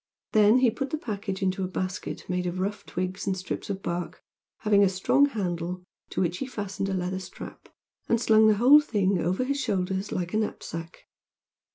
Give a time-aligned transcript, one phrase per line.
[0.31, 3.83] Then he put the package into a basket made of rough twigs and strips of
[3.83, 4.19] bark,
[4.61, 7.69] having a strong handle, to which he fastened a leather strap,
[8.09, 11.05] and slung the whole thing over his shoulders like a knapsack.